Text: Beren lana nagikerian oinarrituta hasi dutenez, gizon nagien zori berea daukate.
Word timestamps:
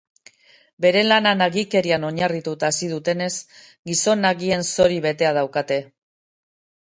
Beren 0.83 1.03
lana 1.09 1.33
nagikerian 1.41 2.07
oinarrituta 2.07 2.71
hasi 2.73 2.89
dutenez, 2.95 3.29
gizon 3.91 4.25
nagien 4.29 4.67
zori 4.77 4.97
berea 5.07 5.35
daukate. 5.39 5.81